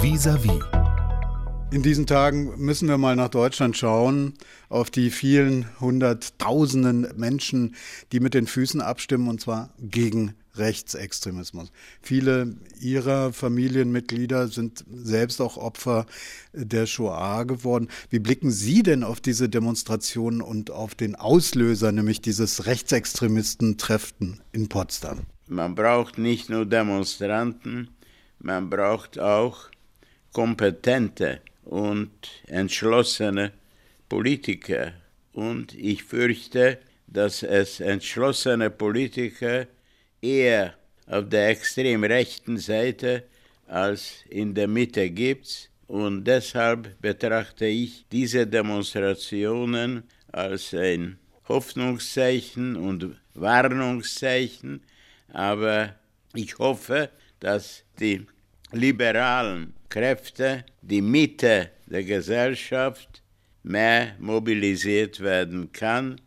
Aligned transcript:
Vis-à-vis. 0.00 0.62
In 1.72 1.82
diesen 1.82 2.06
Tagen 2.06 2.54
müssen 2.56 2.88
wir 2.88 2.98
mal 2.98 3.16
nach 3.16 3.30
Deutschland 3.30 3.76
schauen, 3.76 4.34
auf 4.68 4.90
die 4.90 5.10
vielen 5.10 5.66
hunderttausenden 5.80 7.08
Menschen, 7.16 7.74
die 8.12 8.20
mit 8.20 8.32
den 8.32 8.46
Füßen 8.46 8.80
abstimmen, 8.80 9.28
und 9.28 9.40
zwar 9.40 9.70
gegen 9.80 10.34
Rechtsextremismus. 10.54 11.72
Viele 12.00 12.54
ihrer 12.80 13.32
Familienmitglieder 13.32 14.46
sind 14.46 14.84
selbst 14.88 15.40
auch 15.40 15.56
Opfer 15.56 16.06
der 16.52 16.86
Shoah 16.86 17.44
geworden. 17.44 17.88
Wie 18.08 18.20
blicken 18.20 18.52
Sie 18.52 18.84
denn 18.84 19.02
auf 19.02 19.20
diese 19.20 19.48
Demonstrationen 19.48 20.42
und 20.42 20.70
auf 20.70 20.94
den 20.94 21.16
Auslöser, 21.16 21.90
nämlich 21.90 22.20
dieses 22.20 22.66
Rechtsextremisten-Treffen 22.66 24.40
in 24.52 24.68
Potsdam? 24.68 25.22
Man 25.48 25.74
braucht 25.74 26.18
nicht 26.18 26.50
nur 26.50 26.66
Demonstranten, 26.66 27.88
man 28.38 28.70
braucht 28.70 29.18
auch 29.18 29.70
kompetente 30.32 31.40
und 31.64 32.10
entschlossene 32.46 33.52
Politiker. 34.08 34.92
Und 35.32 35.74
ich 35.74 36.04
fürchte, 36.04 36.78
dass 37.06 37.42
es 37.42 37.80
entschlossene 37.80 38.70
Politiker 38.70 39.66
eher 40.20 40.74
auf 41.06 41.28
der 41.28 41.48
extrem 41.48 42.04
rechten 42.04 42.58
Seite 42.58 43.24
als 43.66 44.24
in 44.28 44.54
der 44.54 44.68
Mitte 44.68 45.10
gibt. 45.10 45.70
Und 45.86 46.24
deshalb 46.24 47.00
betrachte 47.00 47.66
ich 47.66 48.04
diese 48.12 48.46
Demonstrationen 48.46 50.04
als 50.32 50.74
ein 50.74 51.18
Hoffnungszeichen 51.48 52.76
und 52.76 53.16
Warnungszeichen. 53.34 54.82
Aber 55.32 55.94
ich 56.34 56.58
hoffe, 56.58 57.10
dass 57.40 57.84
die 58.00 58.26
liberalen 58.72 59.74
Kräfte, 59.88 60.64
die 60.82 61.02
Mitte 61.02 61.70
der 61.86 62.04
Gesellschaft 62.04 63.22
mehr 63.62 64.14
mobilisiert 64.18 65.20
werden 65.20 65.72
kann, 65.72 66.20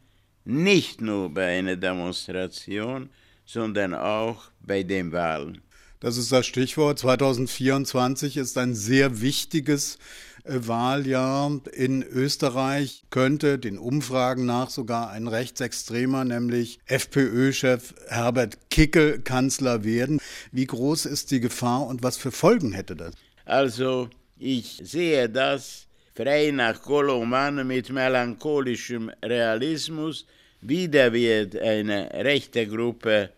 nicht 0.45 1.01
nur 1.01 1.33
bei 1.33 1.59
einer 1.59 1.75
Demonstration, 1.75 3.09
sondern 3.45 3.93
auch 3.93 4.49
bei 4.61 4.83
den 4.83 5.11
Wahlen. 5.11 5.61
Das 5.99 6.17
ist 6.17 6.31
das 6.31 6.47
Stichwort. 6.47 6.97
2024 6.97 8.37
ist 8.37 8.57
ein 8.57 8.73
sehr 8.73 9.21
wichtiges 9.21 9.99
äh, 10.43 10.59
Wahljahr 10.67 11.61
in 11.73 12.01
Österreich. 12.01 13.03
Könnte 13.11 13.59
den 13.59 13.77
Umfragen 13.77 14.47
nach 14.47 14.71
sogar 14.71 15.11
ein 15.11 15.27
Rechtsextremer, 15.27 16.25
nämlich 16.25 16.79
FPÖ-Chef 16.85 17.93
Herbert 18.07 18.71
Kickel, 18.71 19.19
Kanzler 19.19 19.83
werden. 19.83 20.19
Wie 20.51 20.65
groß 20.65 21.05
ist 21.05 21.29
die 21.29 21.39
Gefahr 21.39 21.85
und 21.85 22.01
was 22.01 22.17
für 22.17 22.31
Folgen 22.31 22.71
hätte 22.71 22.95
das? 22.95 23.13
Also 23.45 24.09
ich 24.37 24.79
sehe 24.83 25.29
das 25.29 25.87
frei 26.15 26.51
nach 26.51 26.81
Koloman 26.81 27.65
mit 27.67 27.89
melancholischem 27.89 29.11
Realismus. 29.23 30.25
Wieder 30.61 31.11
wird 31.13 31.57
eine 31.57 32.09
rechte 32.13 32.67
Gruppe 32.67 33.31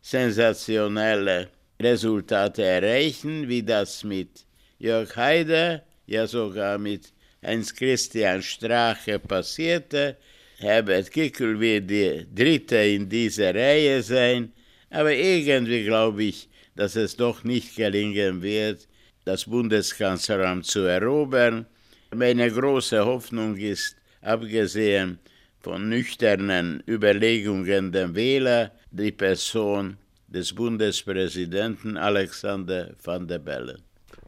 sensationelle 0.00 1.48
Resultate 1.80 2.62
erreichen, 2.64 3.48
wie 3.48 3.62
das 3.62 4.04
mit 4.04 4.46
Jörg 4.78 5.14
Haider, 5.16 5.82
ja 6.06 6.26
sogar 6.26 6.78
mit 6.78 7.12
Heinz-Christian 7.44 8.42
Strache 8.42 9.18
passierte. 9.18 10.16
Herbert 10.58 11.10
Kickel 11.10 11.58
wird 11.60 11.90
der 11.90 12.24
Dritte 12.24 12.76
in 12.76 13.08
dieser 13.08 13.54
Reihe 13.54 14.02
sein, 14.02 14.52
aber 14.90 15.12
irgendwie 15.12 15.84
glaube 15.84 16.24
ich, 16.24 16.48
dass 16.76 16.96
es 16.96 17.16
doch 17.16 17.42
nicht 17.44 17.76
gelingen 17.76 18.42
wird, 18.42 18.88
das 19.24 19.44
Bundeskanzleramt 19.44 20.66
zu 20.66 20.80
erobern. 20.80 21.66
Meine 22.14 22.50
große 22.50 23.04
Hoffnung 23.04 23.56
ist, 23.56 23.96
abgesehen 24.20 25.18
von 25.60 25.88
nüchternen 25.88 26.82
Überlegungen 26.88 27.92
der 27.92 28.14
Wähler, 28.14 28.72
die 28.90 29.12
Person 29.12 29.96
des 30.26 30.52
Bundespräsidenten 30.52 31.96
Alexander 31.96 32.94
van 33.02 33.28
der 33.28 33.38
Bellen. 33.38 33.82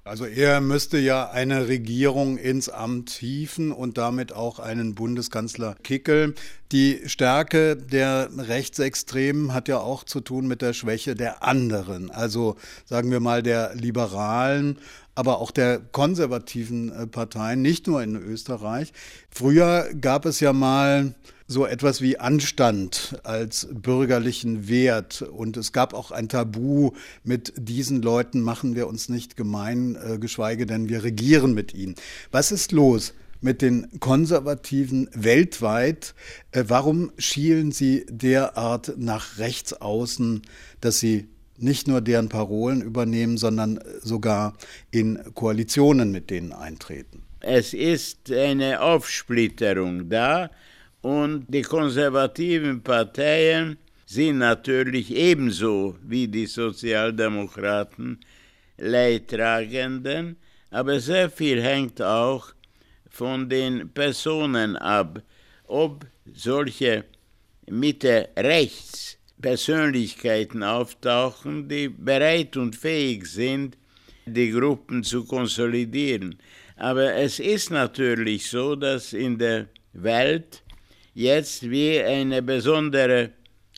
Also 0.06 0.26
er 0.26 0.60
müsste 0.60 0.98
ja 0.98 1.30
eine 1.30 1.66
Regierung 1.66 2.36
ins 2.36 2.68
Amt 2.68 3.08
hieven 3.08 3.72
und 3.72 3.96
damit 3.96 4.34
auch 4.34 4.58
einen 4.58 4.94
Bundeskanzler 4.94 5.76
Kickel. 5.82 6.34
Die 6.72 7.00
Stärke 7.06 7.74
der 7.74 8.28
Rechtsextremen 8.36 9.54
hat 9.54 9.66
ja 9.66 9.78
auch 9.78 10.04
zu 10.04 10.20
tun 10.20 10.46
mit 10.46 10.60
der 10.60 10.74
Schwäche 10.74 11.14
der 11.14 11.42
anderen, 11.42 12.10
also 12.10 12.56
sagen 12.84 13.10
wir 13.10 13.20
mal 13.20 13.42
der 13.42 13.74
Liberalen, 13.76 14.76
aber 15.14 15.38
auch 15.38 15.50
der 15.50 15.78
konservativen 15.78 16.92
äh, 16.92 17.06
Parteien, 17.06 17.62
nicht 17.62 17.86
nur 17.86 18.02
in 18.02 18.14
Österreich. 18.14 18.92
Früher 19.30 19.88
gab 19.98 20.26
es 20.26 20.38
ja 20.38 20.52
mal 20.52 21.14
so 21.46 21.66
etwas 21.66 22.00
wie 22.00 22.18
Anstand 22.18 23.20
als 23.22 23.68
bürgerlichen 23.70 24.68
Wert. 24.68 25.22
Und 25.22 25.56
es 25.56 25.72
gab 25.72 25.92
auch 25.94 26.10
ein 26.10 26.28
Tabu, 26.28 26.92
mit 27.22 27.52
diesen 27.56 28.02
Leuten 28.02 28.40
machen 28.40 28.74
wir 28.74 28.86
uns 28.86 29.08
nicht 29.08 29.36
gemein, 29.36 29.96
äh, 29.96 30.18
geschweige 30.18 30.66
denn 30.66 30.88
wir 30.88 31.04
regieren 31.04 31.54
mit 31.54 31.74
ihnen. 31.74 31.94
Was 32.30 32.52
ist 32.52 32.72
los? 32.72 33.14
mit 33.40 33.60
den 33.60 34.00
Konservativen 34.00 35.10
weltweit. 35.12 36.14
Äh, 36.52 36.64
warum 36.68 37.12
schielen 37.18 37.72
sie 37.72 38.06
derart 38.08 38.94
nach 38.96 39.36
rechts 39.36 39.74
außen, 39.74 40.40
dass 40.80 40.98
sie 40.98 41.28
nicht 41.58 41.86
nur 41.86 42.00
deren 42.00 42.30
Parolen 42.30 42.80
übernehmen, 42.80 43.36
sondern 43.36 43.80
sogar 44.00 44.54
in 44.90 45.18
Koalitionen 45.34 46.10
mit 46.10 46.30
denen 46.30 46.52
eintreten? 46.52 47.22
Es 47.40 47.74
ist 47.74 48.32
eine 48.32 48.80
Aufsplitterung 48.80 50.08
da 50.08 50.50
und 51.04 51.44
die 51.48 51.60
konservativen 51.60 52.82
Parteien 52.82 53.76
sind 54.06 54.38
natürlich 54.38 55.14
ebenso 55.14 55.96
wie 56.02 56.26
die 56.26 56.46
Sozialdemokraten 56.46 58.20
Leidtragenden, 58.78 60.36
aber 60.70 60.98
sehr 61.00 61.28
viel 61.28 61.62
hängt 61.62 62.00
auch 62.00 62.54
von 63.10 63.50
den 63.50 63.90
Personen 63.90 64.76
ab, 64.76 65.20
ob 65.66 66.06
solche 66.32 67.04
Mitte-Rechts 67.68 69.18
Persönlichkeiten 69.42 70.62
auftauchen, 70.62 71.68
die 71.68 71.90
bereit 71.90 72.56
und 72.56 72.76
fähig 72.76 73.26
sind, 73.26 73.76
die 74.24 74.50
Gruppen 74.50 75.04
zu 75.04 75.26
konsolidieren. 75.26 76.38
Aber 76.76 77.12
es 77.12 77.40
ist 77.40 77.70
natürlich 77.70 78.48
so, 78.48 78.74
dass 78.74 79.12
in 79.12 79.36
der 79.36 79.66
Welt 79.92 80.63
jetzt 81.14 81.70
wir 81.70 82.06
eine 82.06 82.42
besondere 82.42 83.30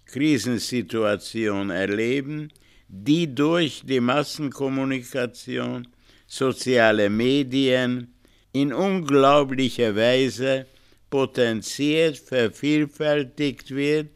Krisensituation 0.06 1.70
erleben, 1.70 2.50
die 2.88 3.32
durch 3.32 3.82
die 3.84 4.00
Massenkommunikation, 4.00 5.86
soziale 6.26 7.10
Medien 7.10 8.14
in 8.52 8.72
unglaublicher 8.72 9.94
Weise 9.94 10.66
potenziert, 11.10 12.18
vervielfältigt 12.18 13.70
wird 13.70 14.08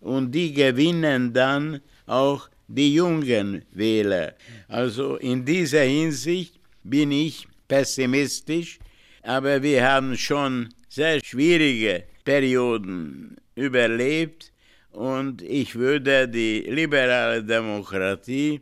und 0.00 0.30
die 0.32 0.52
gewinnen 0.52 1.32
dann 1.32 1.80
auch 2.06 2.48
die 2.68 2.94
jungen 2.94 3.62
Wähler. 3.72 4.34
Also 4.68 5.16
in 5.16 5.44
dieser 5.44 5.82
Hinsicht 5.82 6.54
bin 6.84 7.10
ich 7.12 7.46
pessimistisch, 7.66 8.78
aber 9.22 9.62
wir 9.62 9.88
haben 9.88 10.16
schon 10.16 10.68
sehr 10.88 11.20
schwierige 11.24 12.04
Perioden 12.28 13.38
überlebt 13.54 14.52
und 14.90 15.40
ich 15.40 15.76
würde 15.76 16.28
die 16.28 16.60
liberale 16.68 17.42
Demokratie 17.42 18.60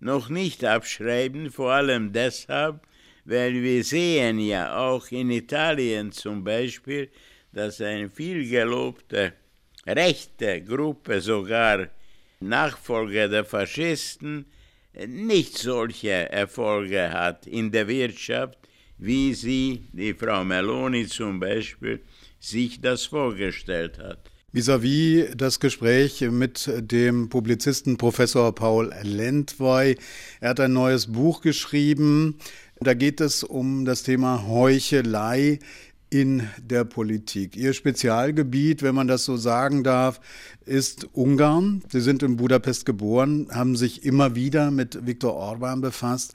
noch 0.00 0.28
nicht 0.28 0.62
abschreiben, 0.66 1.50
vor 1.50 1.72
allem 1.72 2.12
deshalb, 2.12 2.86
weil 3.24 3.54
wir 3.62 3.82
sehen 3.84 4.38
ja 4.38 4.76
auch 4.76 5.10
in 5.10 5.30
Italien 5.30 6.12
zum 6.12 6.44
Beispiel, 6.44 7.08
dass 7.54 7.80
eine 7.80 8.10
viel 8.10 8.46
gelobte 8.50 9.32
rechte 9.86 10.62
Gruppe, 10.62 11.22
sogar 11.22 11.88
Nachfolger 12.40 13.28
der 13.28 13.46
Faschisten, 13.46 14.44
nicht 15.06 15.56
solche 15.56 16.30
Erfolge 16.30 17.10
hat 17.10 17.46
in 17.46 17.70
der 17.72 17.88
Wirtschaft, 17.88 18.58
wie 18.98 19.32
sie, 19.32 19.88
die 19.92 20.12
Frau 20.12 20.44
Meloni 20.44 21.06
zum 21.06 21.40
Beispiel, 21.40 22.02
sich 22.40 22.80
das 22.80 23.06
vorgestellt 23.06 23.98
hat. 23.98 24.18
Vis-à-vis 24.52 25.28
-vis 25.28 25.34
das 25.34 25.60
Gespräch 25.60 26.22
mit 26.30 26.70
dem 26.78 27.28
Publizisten 27.28 27.98
Professor 27.98 28.54
Paul 28.54 28.92
Lentwey. 29.02 29.96
Er 30.40 30.50
hat 30.50 30.60
ein 30.60 30.72
neues 30.72 31.08
Buch 31.08 31.42
geschrieben. 31.42 32.38
Da 32.80 32.94
geht 32.94 33.20
es 33.20 33.42
um 33.42 33.84
das 33.84 34.02
Thema 34.02 34.46
Heuchelei 34.46 35.58
in 36.10 36.48
der 36.62 36.84
Politik. 36.84 37.56
Ihr 37.56 37.72
Spezialgebiet, 37.72 38.82
wenn 38.82 38.94
man 38.94 39.08
das 39.08 39.24
so 39.24 39.36
sagen 39.36 39.82
darf, 39.82 40.20
ist 40.64 41.08
Ungarn. 41.12 41.82
Sie 41.90 42.00
sind 42.00 42.22
in 42.22 42.36
Budapest 42.36 42.86
geboren, 42.86 43.48
haben 43.50 43.76
sich 43.76 44.04
immer 44.04 44.34
wieder 44.34 44.70
mit 44.70 45.06
Viktor 45.06 45.34
Orban 45.34 45.80
befasst. 45.80 46.34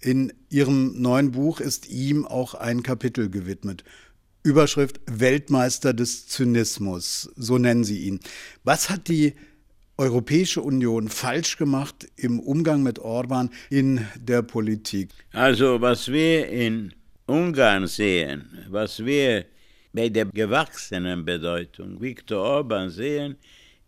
In 0.00 0.32
Ihrem 0.50 1.00
neuen 1.00 1.30
Buch 1.30 1.60
ist 1.60 1.88
ihm 1.88 2.26
auch 2.26 2.54
ein 2.54 2.82
Kapitel 2.82 3.30
gewidmet. 3.30 3.84
Überschrift 4.42 5.00
Weltmeister 5.06 5.94
des 5.94 6.26
Zynismus, 6.26 7.30
so 7.36 7.58
nennen 7.58 7.84
Sie 7.84 8.00
ihn. 8.06 8.20
Was 8.64 8.90
hat 8.90 9.08
die 9.08 9.34
Europäische 9.96 10.62
Union 10.62 11.08
falsch 11.08 11.56
gemacht 11.56 12.08
im 12.16 12.40
Umgang 12.40 12.82
mit 12.82 12.98
Orban 12.98 13.50
in 13.70 14.06
der 14.16 14.42
Politik? 14.42 15.10
Also 15.32 15.80
was 15.80 16.10
wir 16.10 16.48
in 16.48 16.92
Ungarn 17.26 17.86
sehen, 17.86 18.66
was 18.68 19.04
wir 19.04 19.44
bei 19.92 20.08
der 20.08 20.24
gewachsenen 20.24 21.24
Bedeutung 21.24 22.00
Viktor 22.00 22.42
Orban 22.42 22.90
sehen, 22.90 23.36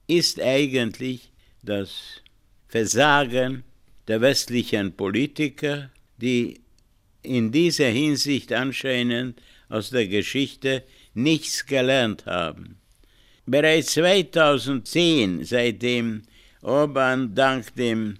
ist 0.06 0.40
eigentlich 0.40 1.32
das 1.62 2.22
Versagen 2.68 3.64
der 4.06 4.20
westlichen 4.20 4.92
Politiker, 4.92 5.90
die 6.18 6.60
in 7.22 7.50
dieser 7.50 7.88
Hinsicht 7.88 8.52
anscheinend 8.52 9.40
aus 9.74 9.90
der 9.90 10.06
Geschichte 10.06 10.84
nichts 11.14 11.66
gelernt 11.66 12.26
haben. 12.26 12.78
Bereits 13.44 13.92
2010, 13.94 15.44
seitdem 15.44 16.22
Orban 16.62 17.34
dank 17.34 17.74
dem 17.74 18.16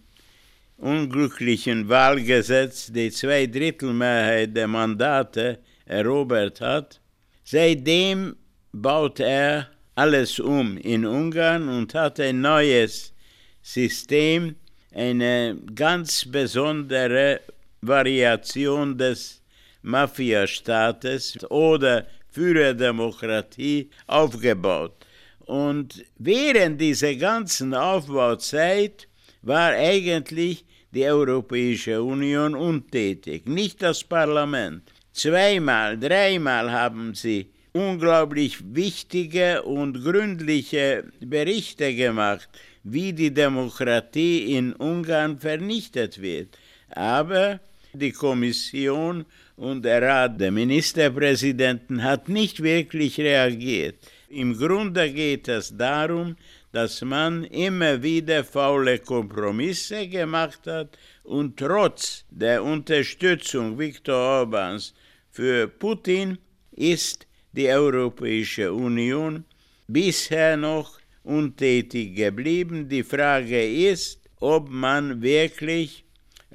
unglücklichen 0.77 1.89
Wahlgesetz 1.89 2.93
die 2.93 3.11
Zweidrittelmehrheit 3.11 4.55
der 4.57 4.67
Mandate 4.67 5.61
erobert 5.87 6.61
hat, 6.61 7.01
seitdem 7.45 8.37
baut 8.73 9.21
er 9.21 9.71
alles 9.95 10.41
um 10.41 10.77
in 10.79 11.07
Ungarn 11.07 11.69
und 11.69 11.95
hat 11.95 12.19
ein 12.19 12.41
neues 12.41 13.15
System, 13.63 14.57
eine 14.93 15.57
ganz 15.75 16.25
besondere 16.25 17.41
Variation 17.81 18.99
des 18.99 19.44
Mafiastaates 19.85 21.39
oder 21.51 22.07
Führerdemokratie 22.31 23.91
aufgebaut. 24.07 25.07
Und 25.47 26.05
während 26.19 26.81
dieser 26.81 27.15
ganzen 27.15 27.75
Aufbauzeit 27.75 29.09
war 29.43 29.73
eigentlich 29.73 30.65
die 30.91 31.05
Europäische 31.05 32.03
Union 32.03 32.55
untätig, 32.55 33.47
nicht 33.47 33.83
das 33.83 34.03
Parlament. 34.03 34.83
Zweimal, 35.13 35.99
dreimal 35.99 36.73
haben 36.73 37.15
sie 37.15 37.51
unglaublich 37.73 38.59
wichtige 38.75 39.63
und 39.63 40.03
gründliche 40.03 41.05
Berichte 41.21 41.95
gemacht, 41.95 42.49
wie 42.85 43.13
die 43.13 43.35
Demokratie 43.35 44.57
in 44.57 44.73
Ungarn 44.73 45.39
vernichtet 45.39 46.23
wird. 46.23 46.57
Aber 46.91 47.61
die 47.95 48.13
Kommission 48.13 49.25
und 49.57 49.85
der 49.85 50.03
Rat 50.03 50.41
der 50.41 50.51
Ministerpräsidenten 50.51 52.03
hat 52.03 52.29
nicht 52.29 52.63
wirklich 52.63 53.19
reagiert. 53.19 53.97
Im 54.29 54.57
Grunde 54.59 55.13
geht 55.13 55.49
es 55.49 55.77
darum, 55.77 56.37
dass 56.73 57.03
man 57.03 57.45
immer 57.45 58.03
wieder 58.03 58.43
faule 58.43 58.99
Kompromisse 58.99 60.09
gemacht 60.09 60.67
hat 60.67 60.99
und 61.23 61.57
trotz 61.57 62.25
der 62.31 62.65
Unterstützung 62.65 63.79
Viktor 63.79 64.41
Orbans 64.41 64.93
für 65.31 65.69
Putin 65.69 66.39
ist 66.73 67.27
die 67.53 67.69
Europäische 67.69 68.73
Union 68.73 69.45
bisher 69.87 70.57
noch 70.57 70.99
untätig 71.23 72.17
geblieben. 72.17 72.89
Die 72.89 73.05
Frage 73.05 73.65
ist, 73.91 74.21
ob 74.41 74.69
man 74.69 75.23
wirklich 75.23 76.04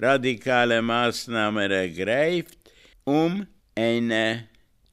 radikale 0.01 0.81
Maßnahmen 0.81 1.71
ergreift, 1.71 2.57
um 3.03 3.45
eine 3.75 4.45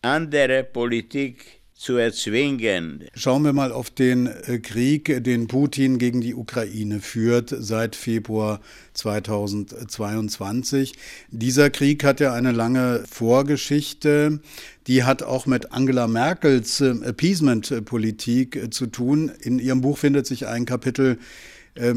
andere 0.03 0.65
Politik 0.65 1.57
zu 1.77 1.99
erzwingen. 1.99 3.05
Schauen 3.15 3.45
wir 3.45 3.53
mal 3.53 3.71
auf 3.71 3.91
den 3.91 4.27
äh, 4.27 4.59
Krieg, 4.61 5.23
den 5.23 5.47
Putin 5.47 5.99
gegen 5.99 6.23
die 6.23 6.35
Ukraine 6.35 7.01
führt 7.01 7.55
seit 7.57 7.97
Februar 7.97 8.61
2022. 8.95 10.95
Dieser 11.31 11.69
Krieg 11.69 12.03
hat 12.03 12.21
ja 12.21 12.33
eine 12.33 12.53
lange 12.53 13.05
Vorgeschichte. 13.09 14.41
Die 14.87 15.05
hat 15.05 15.23
auch 15.23 15.45
mit 15.45 15.73
Angela 15.73 16.07
Merkels 16.07 16.81
äh, 16.81 16.95
Appeasement-Politik 17.05 18.57
äh, 18.57 18.71
zu 18.71 18.87
tun. 18.87 19.31
In 19.43 19.59
ihrem 19.59 19.83
Buch 19.83 19.99
findet 19.99 20.27
sich 20.27 20.47
ein 20.47 20.65
Kapitel, 20.65 21.19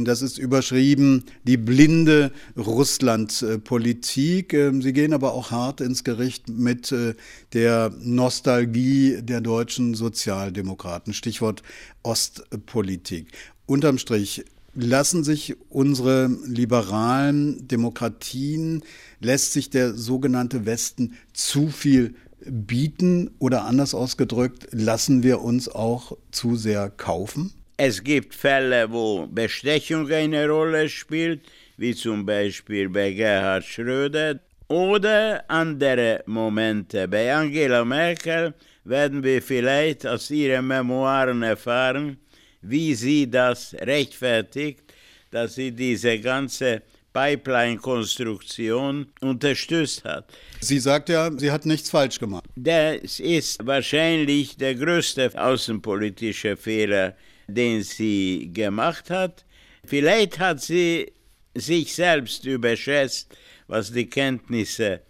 das 0.05 0.21
ist 0.21 0.37
überschrieben, 0.37 1.23
die 1.43 1.57
blinde 1.57 2.31
Russland-Politik. 2.57 4.53
Ähm, 4.53 4.81
sie 4.81 4.93
gehen 4.93 5.13
aber 5.13 5.33
auch 5.33 5.51
hart 5.51 5.81
ins 5.81 6.03
Gericht 6.03 6.49
mit 6.49 6.91
äh, 6.91 7.15
der 7.53 7.91
Nostalgie 8.01 9.21
der 9.21 9.41
deutschen 9.41 9.95
Sozialdemokraten. 9.95 11.13
Stichwort 11.13 11.63
Ostpolitik. 12.03 13.27
Unterm 13.65 13.97
Strich, 13.97 14.45
lassen 14.75 15.23
sich 15.23 15.55
unsere 15.69 16.27
liberalen 16.45 17.67
Demokratien, 17.67 18.83
lässt 19.19 19.53
sich 19.53 19.69
der 19.69 19.93
sogenannte 19.93 20.65
Westen 20.65 21.13
zu 21.33 21.69
viel 21.69 22.15
bieten 22.45 23.31
oder 23.39 23.65
anders 23.65 23.93
ausgedrückt, 23.93 24.67
lassen 24.71 25.23
wir 25.23 25.41
uns 25.41 25.67
auch 25.69 26.17
zu 26.31 26.55
sehr 26.55 26.89
kaufen? 26.89 27.53
Es 27.81 28.03
gibt 28.03 28.35
Fälle, 28.35 28.91
wo 28.91 29.25
Bestechung 29.25 30.11
eine 30.11 30.49
Rolle 30.49 30.89
spielt, 30.89 31.43
wie 31.77 31.95
zum 31.95 32.25
Beispiel 32.25 32.89
bei 32.89 33.13
Gerhard 33.13 33.63
Schröder, 33.63 34.37
oder 34.67 35.45
andere 35.49 36.21
Momente. 36.25 37.07
Bei 37.07 37.33
Angela 37.33 37.85
Merkel 37.85 38.53
werden 38.83 39.23
wir 39.23 39.41
vielleicht 39.41 40.05
aus 40.05 40.29
ihren 40.29 40.67
Memoiren 40.67 41.41
erfahren, 41.41 42.17
wie 42.61 42.93
sie 42.95 43.31
das 43.31 43.73
rechtfertigt, 43.75 44.83
dass 45.31 45.55
sie 45.55 45.71
diese 45.71 46.19
ganze 46.19 46.81
Pipeline-Konstruktion 47.13 49.07
unterstützt 49.21 50.03
hat. 50.03 50.25
Sie 50.59 50.79
sagt 50.79 51.07
ja, 51.07 51.31
sie 51.31 51.49
hat 51.49 51.65
nichts 51.65 51.89
falsch 51.89 52.19
gemacht. 52.19 52.43
Das 52.57 53.21
ist 53.21 53.65
wahrscheinlich 53.65 54.57
der 54.57 54.75
größte 54.75 55.31
außenpolitische 55.33 56.57
Fehler 56.57 57.15
den 57.49 57.83
sie 57.83 58.49
gemacht 58.53 59.09
hat. 59.09 59.45
Vielleicht 59.85 60.39
hat 60.39 60.61
sie 60.61 61.11
sich 61.55 61.93
selbst 61.93 62.45
überschätzt, 62.45 63.35
was 63.67 63.91
die 63.91 64.09
Kenntnisse 64.09 65.01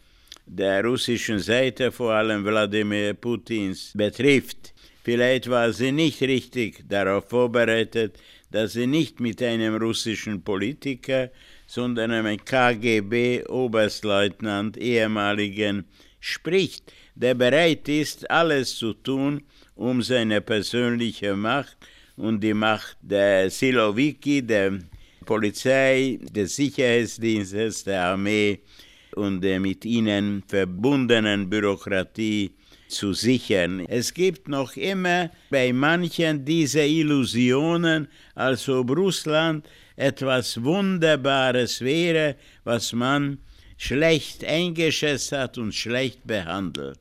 der 0.45 0.83
russischen 0.83 1.40
Seite, 1.40 1.92
vor 1.92 2.14
allem 2.14 2.44
Wladimir 2.44 3.14
Putins, 3.14 3.92
betrifft. 3.94 4.73
Vielleicht 5.04 5.49
war 5.49 5.71
sie 5.71 5.92
nicht 5.92 6.21
richtig 6.21 6.83
darauf 6.87 7.30
vorbereitet, 7.30 8.18
dass 8.52 8.73
sie 8.73 8.87
nicht 8.87 9.19
mit 9.19 9.44
einem 9.44 9.75
russischen 9.75 10.44
Politiker, 10.44 11.30
sondern 11.68 12.09
einem 12.11 12.44
KGB-Oberstleutnant, 12.44 14.78
ehemaligen, 14.78 15.85
spricht, 16.19 16.92
der 17.16 17.35
bereit 17.35 17.87
ist, 17.87 18.30
alles 18.30 18.75
zu 18.75 18.92
tun, 18.94 19.44
um 19.75 20.02
seine 20.02 20.42
persönliche 20.42 21.35
Macht 21.35 21.78
und 22.19 22.42
die 22.42 22.54
Macht 22.54 22.97
der 23.02 23.49
Silowiki, 23.49 24.42
der 24.42 24.80
Polizei, 25.26 26.19
des 26.21 26.56
Sicherheitsdienstes, 26.56 27.83
der 27.83 28.06
Armee 28.06 28.59
und 29.16 29.42
der 29.42 29.59
mit 29.59 29.85
ihnen 29.85 30.44
verbundenen 30.47 31.49
Bürokratie 31.49 32.52
zu 32.88 33.14
sichern. 33.14 33.85
Es 33.88 34.14
gibt 34.14 34.47
noch 34.47 34.76
immer 34.76 35.30
bei 35.49 35.71
manchen 35.71 36.44
diese 36.44 36.81
Illusionen, 36.81 38.07
als 38.35 38.68
ob 38.68 38.90
Russland 38.92 39.68
etwas 39.95 40.61
Wunderbares 40.64 41.81
wäre, 41.81 42.35
was 42.64 42.94
man 42.94 43.38
schlecht 43.78 44.44
eingeschätzt 44.44 45.31
hat 45.31 45.57
und 45.57 45.73
schlecht 45.73 46.26
behandelt. 46.26 46.99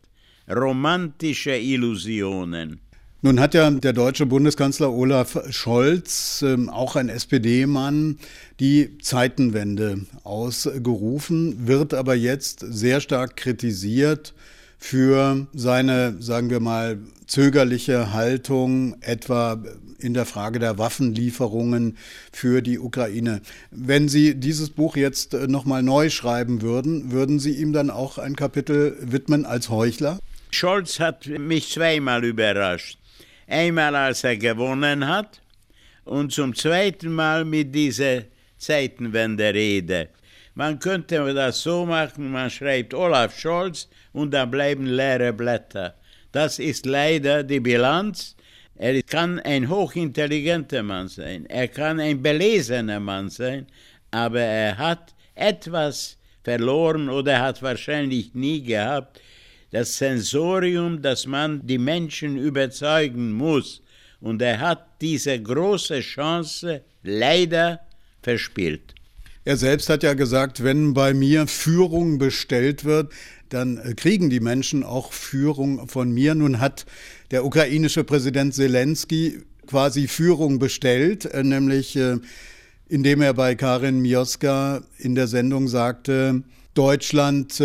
Romantische 0.48 1.56
Illusionen. 1.56 2.80
Nun 3.20 3.40
hat 3.40 3.52
ja 3.54 3.68
der 3.68 3.92
deutsche 3.92 4.26
Bundeskanzler 4.26 4.92
Olaf 4.92 5.37
Scholz, 5.50 6.40
ähm, 6.46 6.68
auch 6.68 6.94
ein 6.94 7.08
SPD-Mann, 7.08 8.20
die 8.60 8.96
Zeitenwende 8.98 10.02
ausgerufen, 10.22 11.66
wird 11.66 11.94
aber 11.94 12.14
jetzt 12.14 12.60
sehr 12.60 13.00
stark 13.00 13.37
kritisiert 13.37 14.34
für 14.78 15.48
seine, 15.52 16.14
sagen 16.20 16.48
wir 16.48 16.60
mal, 16.60 17.00
zögerliche 17.26 18.12
Haltung, 18.12 18.94
etwa 19.00 19.60
in 19.98 20.14
der 20.14 20.25
Frage 20.25 20.60
der 20.60 20.78
Waffenlieferungen 20.78 21.96
für 22.32 22.62
die 22.62 22.78
Ukraine. 22.78 23.42
Wenn 23.72 24.08
Sie 24.08 24.37
dieses 24.37 24.70
Buch 24.70 24.96
jetzt 24.96 25.32
nochmal 25.32 25.82
neu 25.82 26.08
schreiben 26.08 26.62
würden, 26.62 27.10
würden 27.10 27.40
Sie 27.40 27.56
ihm 27.56 27.72
dann 27.72 27.90
auch 27.90 28.18
ein 28.18 28.37
Kapitel 28.37 28.96
widmen 29.00 29.44
als 29.44 29.70
Heuchler? 29.70 30.20
Scholz 30.52 31.00
hat 31.00 31.26
mich 31.26 31.72
zweimal 31.72 32.25
überrascht. 32.25 32.97
Einmal, 33.48 33.96
als 33.96 34.24
er 34.24 34.36
gewonnen 34.36 35.08
hat 35.08 35.40
und 36.04 36.32
zum 36.32 36.54
zweiten 36.54 37.12
Mal 37.12 37.44
mit 37.46 37.74
dieser 37.74 38.24
Zeitenwende-Rede. 38.58 40.08
Man 40.54 40.78
könnte 40.78 41.32
das 41.32 41.62
so 41.62 41.86
machen, 41.86 42.30
man 42.30 42.50
schreibt 42.50 42.92
Olaf 42.92 43.38
Scholz 43.38 43.88
und 44.12 44.32
da 44.32 44.44
bleiben 44.44 44.84
leere 44.84 45.32
Blätter. 45.32 45.94
Das 46.32 46.58
ist 46.58 46.84
leider 46.84 47.42
die 47.42 47.60
Bilanz. 47.60 48.36
Er 48.76 49.02
kann 49.02 49.40
ein 49.40 49.68
hochintelligenter 49.68 50.82
Mann 50.82 51.08
sein, 51.08 51.46
er 51.46 51.68
kann 51.68 51.98
ein 52.00 52.22
belesener 52.22 53.00
Mann 53.00 53.28
sein, 53.28 53.66
aber 54.10 54.40
er 54.40 54.78
hat 54.78 55.14
etwas 55.34 56.18
verloren 56.44 57.08
oder 57.08 57.40
hat 57.40 57.62
wahrscheinlich 57.62 58.34
nie 58.34 58.62
gehabt, 58.62 59.20
das 59.70 59.98
Sensorium, 59.98 61.02
dass 61.02 61.26
man 61.26 61.66
die 61.66 61.78
Menschen 61.78 62.37
überzeugen 62.38 63.32
muss. 63.32 63.82
Und 64.20 64.42
er 64.42 64.60
hat 64.60 65.00
diese 65.00 65.40
große 65.40 66.00
Chance 66.00 66.82
leider 67.02 67.80
verspielt. 68.22 68.94
Er 69.44 69.56
selbst 69.56 69.88
hat 69.88 70.02
ja 70.02 70.14
gesagt, 70.14 70.62
wenn 70.62 70.92
bei 70.92 71.14
mir 71.14 71.46
Führung 71.46 72.18
bestellt 72.18 72.84
wird, 72.84 73.12
dann 73.48 73.78
äh, 73.78 73.94
kriegen 73.94 74.28
die 74.28 74.40
Menschen 74.40 74.82
auch 74.82 75.12
Führung 75.12 75.88
von 75.88 76.12
mir. 76.12 76.34
Nun 76.34 76.60
hat 76.60 76.84
der 77.30 77.44
ukrainische 77.44 78.04
Präsident 78.04 78.54
Zelensky 78.54 79.40
quasi 79.66 80.06
Führung 80.06 80.58
bestellt, 80.58 81.25
äh, 81.26 81.42
nämlich 81.42 81.96
äh, 81.96 82.18
indem 82.88 83.22
er 83.22 83.34
bei 83.34 83.54
Karin 83.54 84.00
Mioska 84.00 84.82
in 84.98 85.14
der 85.14 85.28
Sendung 85.28 85.68
sagte, 85.68 86.42
Deutschland 86.75 87.60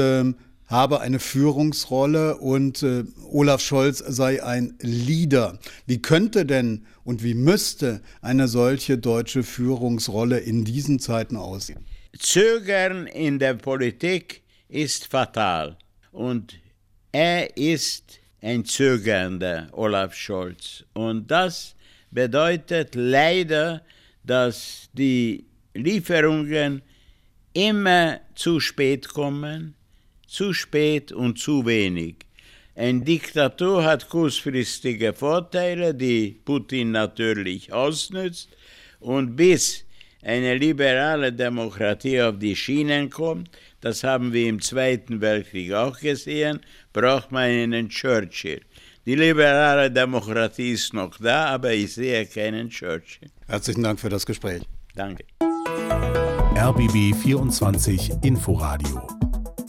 habe 0.67 1.01
eine 1.01 1.19
Führungsrolle 1.19 2.37
und 2.37 2.83
äh, 2.83 3.03
Olaf 3.29 3.61
Scholz 3.61 3.99
sei 3.99 4.43
ein 4.43 4.77
Leader. 4.81 5.59
Wie 5.85 6.01
könnte 6.01 6.45
denn 6.45 6.85
und 7.03 7.23
wie 7.23 7.33
müsste 7.33 8.01
eine 8.21 8.47
solche 8.47 8.97
deutsche 8.97 9.43
Führungsrolle 9.43 10.39
in 10.39 10.63
diesen 10.63 10.99
Zeiten 10.99 11.35
aussehen? 11.35 11.85
Zögern 12.17 13.07
in 13.07 13.39
der 13.39 13.55
Politik 13.55 14.43
ist 14.69 15.07
fatal 15.07 15.77
und 16.11 16.59
er 17.11 17.57
ist 17.57 18.19
ein 18.41 18.65
zögernder 18.65 19.69
Olaf 19.71 20.13
Scholz 20.15 20.83
und 20.93 21.29
das 21.29 21.75
bedeutet 22.11 22.95
leider, 22.95 23.81
dass 24.23 24.89
die 24.93 25.45
Lieferungen 25.73 26.81
immer 27.53 28.19
zu 28.35 28.59
spät 28.59 29.09
kommen, 29.09 29.75
zu 30.33 30.51
spät 30.51 31.11
und 31.11 31.37
zu 31.37 31.65
wenig. 31.65 32.15
Ein 32.75 33.05
Diktator 33.05 33.83
hat 33.83 34.09
kurzfristige 34.09 35.13
Vorteile, 35.13 35.93
die 35.93 36.39
Putin 36.43 36.91
natürlich 36.91 37.71
ausnützt, 37.71 38.49
und 38.99 39.35
bis 39.35 39.85
eine 40.23 40.55
liberale 40.55 41.31
Demokratie 41.31 42.19
auf 42.21 42.39
die 42.39 42.55
Schienen 42.55 43.11
kommt, 43.11 43.49
das 43.81 44.03
haben 44.03 44.33
wir 44.33 44.47
im 44.47 44.59
Zweiten 44.59 45.21
Weltkrieg 45.21 45.71
auch 45.73 45.99
gesehen, 45.99 46.61
braucht 46.93 47.31
man 47.31 47.43
einen 47.43 47.89
Churchill. 47.89 48.61
Die 49.05 49.15
liberale 49.15 49.91
Demokratie 49.91 50.71
ist 50.71 50.93
noch 50.93 51.15
da, 51.19 51.47
aber 51.47 51.73
ich 51.73 51.93
sehe 51.93 52.25
keinen 52.25 52.69
Churchill. 52.69 53.29
Herzlichen 53.47 53.83
Dank 53.83 53.99
für 53.99 54.09
das 54.09 54.25
Gespräch. 54.25 54.63
Danke. 54.95 55.25
RBB 56.55 57.13
24 57.21 58.13
Inforadio 58.23 59.12